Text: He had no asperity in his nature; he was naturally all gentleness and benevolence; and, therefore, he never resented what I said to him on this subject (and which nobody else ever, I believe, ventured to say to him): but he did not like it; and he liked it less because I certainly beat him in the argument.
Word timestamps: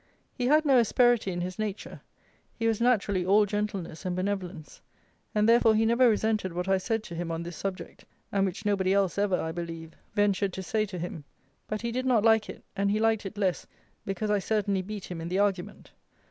He 0.33 0.47
had 0.47 0.65
no 0.65 0.79
asperity 0.79 1.31
in 1.31 1.41
his 1.41 1.59
nature; 1.59 2.01
he 2.55 2.65
was 2.67 2.81
naturally 2.81 3.23
all 3.23 3.45
gentleness 3.45 4.03
and 4.03 4.15
benevolence; 4.15 4.81
and, 5.35 5.47
therefore, 5.47 5.75
he 5.75 5.85
never 5.85 6.09
resented 6.09 6.53
what 6.53 6.67
I 6.67 6.79
said 6.79 7.03
to 7.03 7.13
him 7.13 7.29
on 7.29 7.43
this 7.43 7.55
subject 7.55 8.05
(and 8.31 8.43
which 8.43 8.65
nobody 8.65 8.93
else 8.95 9.19
ever, 9.19 9.39
I 9.39 9.51
believe, 9.51 9.93
ventured 10.15 10.53
to 10.53 10.63
say 10.63 10.87
to 10.87 10.97
him): 10.97 11.23
but 11.67 11.83
he 11.83 11.91
did 11.91 12.07
not 12.07 12.23
like 12.25 12.49
it; 12.49 12.63
and 12.75 12.89
he 12.89 12.99
liked 12.99 13.27
it 13.27 13.37
less 13.37 13.67
because 14.03 14.31
I 14.31 14.39
certainly 14.39 14.81
beat 14.81 15.05
him 15.11 15.21
in 15.21 15.29
the 15.29 15.37
argument. 15.37 15.91